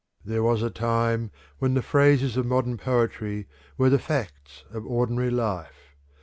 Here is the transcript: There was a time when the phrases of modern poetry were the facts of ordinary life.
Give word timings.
There 0.25 0.41
was 0.41 0.63
a 0.63 0.71
time 0.71 1.29
when 1.59 1.75
the 1.75 1.83
phrases 1.83 2.35
of 2.35 2.47
modern 2.47 2.75
poetry 2.75 3.45
were 3.77 3.91
the 3.91 3.99
facts 3.99 4.63
of 4.71 4.83
ordinary 4.83 5.29
life. 5.29 5.93